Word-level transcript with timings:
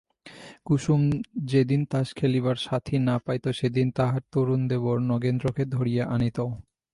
কুসুম 0.65 1.01
যেদিন 1.43 1.81
তাস 1.85 2.07
খেলিবার 2.15 2.57
সাথি 2.57 2.95
না 2.99 3.15
পাইত 3.25 3.45
সেদিন 3.51 3.87
তাহার 3.91 4.21
তরুণ 4.31 4.61
দেবর 4.67 4.97
নগেন্দ্রকে 5.11 5.63
ধরিয়া 5.75 6.03
আনিত। 6.07 6.37